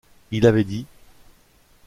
Il 0.31 0.47
avait 0.47 0.63
dit: 0.63 0.87